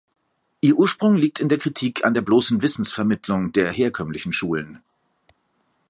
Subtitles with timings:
[0.61, 4.81] Ihr Ursprung liegt in der Kritik an der bloßen Wissensvermittlung der herkömmlichen Schulen.